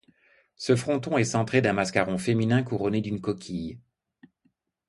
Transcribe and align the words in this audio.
Ce 0.55 0.75
fronton 0.75 1.19
est 1.19 1.23
centré 1.25 1.61
d'un 1.61 1.73
mascaron 1.73 2.17
féminin 2.17 2.63
couronné 2.63 3.01
d'une 3.01 3.21
coquille. 3.21 3.77